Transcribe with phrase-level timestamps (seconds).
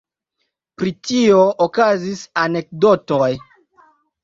[0.81, 3.31] Pri tio okazis anekdotoj.